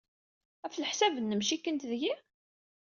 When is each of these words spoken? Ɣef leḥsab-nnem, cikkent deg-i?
Ɣef 0.63 0.75
leḥsab-nnem, 0.77 1.41
cikkent 1.47 1.87
deg-i? 1.91 2.13